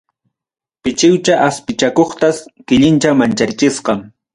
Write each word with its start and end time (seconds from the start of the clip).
Pichiwcha 0.83 1.35
aspichakuqtas, 1.49 2.35
killincha 2.67 3.17
mancharichisqa. 3.21 3.93